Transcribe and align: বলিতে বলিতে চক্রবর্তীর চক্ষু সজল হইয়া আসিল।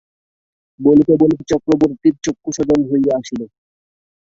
বলিতে 0.79 1.13
বলিতে 1.21 1.43
চক্রবর্তীর 1.51 2.15
চক্ষু 2.25 2.49
সজল 2.57 2.81
হইয়া 2.91 3.13
আসিল। 3.19 3.41